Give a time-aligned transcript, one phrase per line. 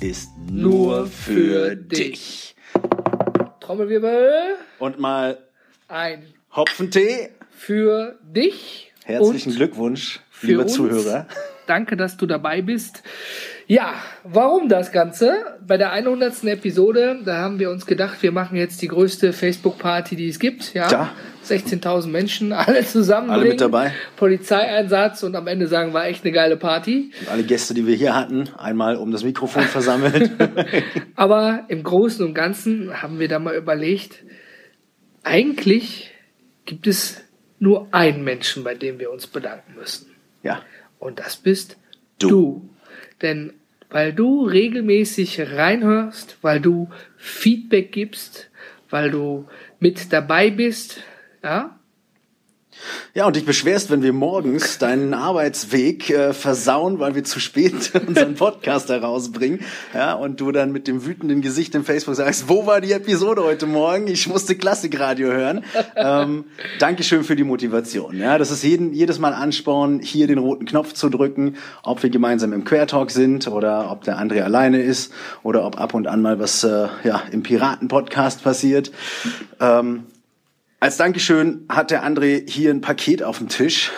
[0.00, 2.54] ist nur für dich.
[3.60, 4.56] Trommelwirbel.
[4.78, 5.38] Und mal
[5.88, 7.30] ein Hopfentee.
[7.50, 8.92] Für dich.
[9.04, 10.66] Herzlichen Glückwunsch, liebe.
[10.66, 11.26] Zuhörer.
[11.66, 13.02] Danke, dass du dabei bist.
[13.66, 15.34] Ja, warum das Ganze?
[15.66, 16.44] Bei der 100.
[16.44, 20.72] Episode, da haben wir uns gedacht, wir machen jetzt die größte Facebook-Party, die es gibt.
[20.74, 20.88] Ja.
[20.90, 21.12] Ja.
[21.44, 23.30] 16.000 Menschen, alle zusammen.
[23.30, 23.92] Alle mit dabei.
[24.16, 27.12] Polizeieinsatz und am Ende sagen, war echt eine geile Party.
[27.30, 30.30] Alle Gäste, die wir hier hatten, einmal um das Mikrofon versammelt.
[31.16, 34.24] Aber im Großen und Ganzen haben wir da mal überlegt,
[35.22, 36.12] eigentlich
[36.64, 37.22] gibt es
[37.58, 40.06] nur einen Menschen, bei dem wir uns bedanken müssen.
[40.42, 40.60] ja.
[41.06, 41.76] Und das bist
[42.18, 42.28] Du.
[42.28, 42.70] du.
[43.22, 43.52] Denn
[43.90, 48.50] weil du regelmäßig reinhörst, weil du Feedback gibst,
[48.90, 49.46] weil du
[49.78, 51.04] mit dabei bist,
[51.44, 51.78] ja,
[53.14, 57.92] Ja, und dich beschwerst, wenn wir morgens deinen Arbeitsweg äh, versauen, weil wir zu spät
[58.06, 59.60] unseren Podcast herausbringen.
[59.94, 63.42] Ja, und du dann mit dem wütenden Gesicht im Facebook sagst, wo war die Episode
[63.42, 64.06] heute Morgen?
[64.06, 65.64] Ich musste Klassikradio hören.
[65.96, 66.44] ähm,
[66.78, 68.18] Dankeschön für die Motivation.
[68.18, 72.10] Ja, das ist jeden, jedes Mal Ansporn, hier den roten Knopf zu drücken, ob wir
[72.10, 76.20] gemeinsam im Quertalk sind oder ob der André alleine ist oder ob ab und an
[76.22, 78.90] mal was äh, ja, im Piraten-Podcast passiert.
[79.60, 80.04] Ähm,
[80.80, 83.92] als Dankeschön hat der André hier ein Paket auf dem Tisch.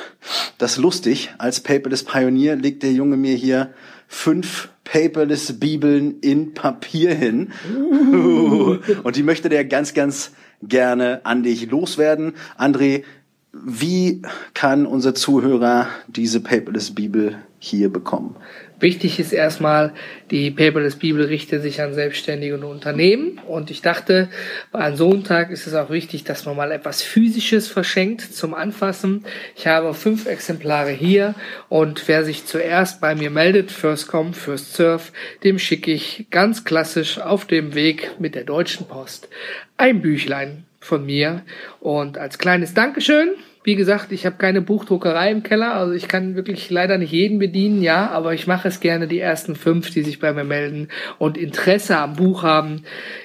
[0.59, 1.31] Das ist lustig.
[1.39, 3.73] Als Paperless Pionier legt der Junge mir hier
[4.07, 7.53] fünf Paperless Bibeln in Papier hin.
[9.03, 12.35] Und die möchte der ganz, ganz gerne an dich loswerden.
[12.57, 13.05] André,
[13.53, 14.23] wie
[14.55, 18.37] kann unser Zuhörer diese Paperless Bibel hier bekommen?
[18.81, 19.93] Wichtig ist erstmal,
[20.31, 23.41] die Paperless Bibel richtet sich an Selbstständige und Unternehmen.
[23.49, 24.29] Und ich dachte,
[24.71, 29.25] bei einem Sonntag ist es auch wichtig, dass man mal etwas Physisches verschenkt zum Anfassen.
[29.57, 31.35] Ich habe fünf Exemplare hier
[31.69, 35.05] und wer sich zuerst bei mir meldet, First Come, First Serve,
[35.43, 39.29] dem schicke ich ganz klassisch auf dem Weg mit der Deutschen Post
[39.77, 41.43] ein Büchlein von mir.
[41.81, 43.31] Und als kleines Dankeschön
[43.65, 47.39] wie gesagt, ich habe keine Buchdruckerei im Keller, also ich kann wirklich leider nicht jeden
[47.39, 50.89] bedienen, ja, aber ich mache es gerne die ersten fünf, die sich bei mir melden
[51.19, 52.85] und Interesse am Buch haben.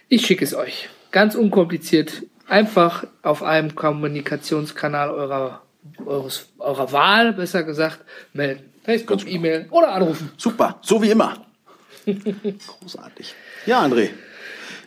[0.09, 0.89] Ich schicke es euch.
[1.11, 5.61] Ganz unkompliziert, einfach auf einem Kommunikationskanal eurer,
[6.05, 7.99] eures, eurer Wahl, besser gesagt,
[8.33, 8.73] melden.
[8.83, 10.31] Facebook, E-Mail oder anrufen.
[10.37, 11.45] Super, so wie immer.
[12.05, 13.33] Großartig.
[13.65, 14.09] Ja, André.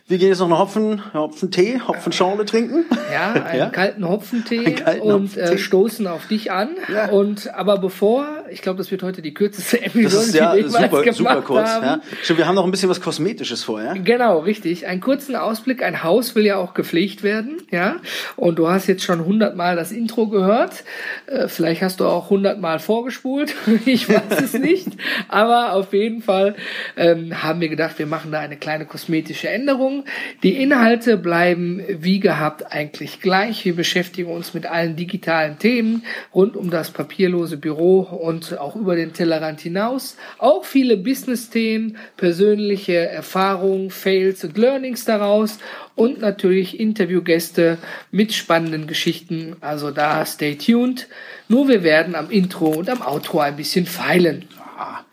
[0.08, 2.84] Wir gehen jetzt noch einen Hopfen, Hopfentee, Hopfenschorle trinken.
[3.12, 3.66] Ja, einen Ja?
[3.70, 5.58] kalten Hopfentee Einen kalten und Äh, Hopfentee.
[5.58, 6.76] stoßen auf dich an.
[6.92, 7.10] Ja.
[7.10, 10.62] Und aber bevor, ich glaube, das wird heute die kürzeste Episode, Das ist ja die
[10.64, 11.68] wir super, gemacht super kurz.
[11.68, 11.84] haben.
[11.84, 12.00] Ja.
[12.22, 13.94] Stimmt, wir haben noch ein bisschen was Kosmetisches vor, ja?
[13.94, 14.86] Genau, richtig.
[14.86, 15.82] Einen kurzen Ausblick.
[15.82, 17.96] Ein Haus will ja auch gepflegt werden, ja.
[18.36, 20.84] Und du hast jetzt schon hundertmal das Intro gehört.
[21.26, 23.54] Äh, vielleicht hast du auch hundertmal vorgespult.
[23.86, 24.88] ich weiß es nicht.
[25.28, 26.54] Aber auf jeden Fall
[26.96, 30.04] ähm, haben wir gedacht, wir machen da eine kleine kosmetische Änderung.
[30.42, 33.64] Die Inhalte bleiben wie gehabt eigentlich gleich.
[33.64, 38.96] Wir beschäftigen uns mit allen digitalen Themen rund um das papierlose Büro und auch über
[38.96, 40.16] den Tellerrand hinaus.
[40.38, 45.58] Auch viele Business-Themen, persönliche Erfahrungen, Fails und Learnings daraus
[45.94, 47.78] und natürlich Interviewgäste
[48.10, 49.56] mit spannenden Geschichten.
[49.60, 51.08] Also da stay tuned.
[51.48, 54.44] Nur wir werden am Intro und am Outro ein bisschen feilen.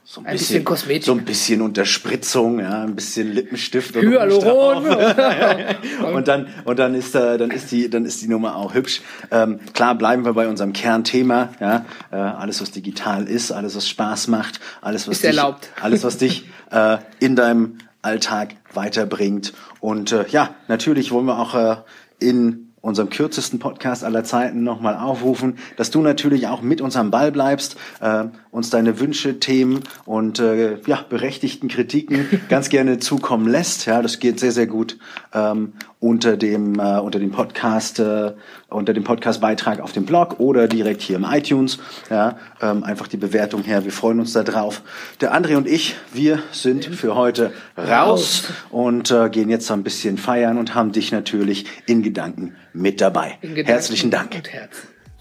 [0.06, 1.06] So ein, Ein bisschen Kosmetik.
[1.06, 3.96] So ein bisschen Unterspritzung, ja, ein bisschen Lippenstift.
[3.96, 4.86] und Hyaluron.
[6.14, 9.02] Und dann und dann ist äh, dann ist die dann ist die Nummer auch hübsch.
[9.32, 13.88] Ähm, klar bleiben wir bei unserem Kernthema, ja, äh, alles was digital ist, alles was
[13.88, 15.70] Spaß macht, alles was Ist dich, erlaubt.
[15.82, 21.56] alles was dich äh, in deinem Alltag weiterbringt und äh, ja, natürlich wollen wir auch
[21.56, 21.78] äh,
[22.20, 27.12] in unserem kürzesten Podcast aller Zeiten nochmal aufrufen, dass du natürlich auch mit uns am
[27.12, 33.48] Ball bleibst, äh, uns deine Wünsche, Themen und äh, ja, berechtigten Kritiken ganz gerne zukommen
[33.48, 33.88] lässt.
[33.88, 35.00] Ja, das geht sehr, sehr gut
[35.34, 38.34] ähm, unter dem äh, unter dem Podcast äh,
[38.70, 41.80] unter dem Podcastbeitrag auf dem Blog oder direkt hier im iTunes.
[42.12, 43.86] Ja, ähm, einfach die Bewertung her.
[43.86, 44.84] Wir freuen uns da drauf.
[45.20, 49.84] Der André und ich, wir sind für heute raus und äh, gehen jetzt so ein
[49.84, 53.40] bisschen feiern und haben dich natürlich in Gedanken mit dabei.
[53.42, 54.44] Gedanken Herzlichen Dank.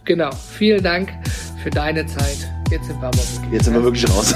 [0.05, 0.31] Genau.
[0.33, 1.11] Vielen Dank
[1.63, 2.62] für deine Zeit.
[2.73, 3.53] Jetzt sind wir aber wirklich.
[3.53, 4.35] Jetzt sind wir wirklich raus.